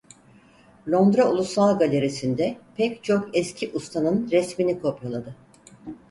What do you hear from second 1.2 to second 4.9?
Ulusal Galerisi'nde pek çok eski ustanın resmini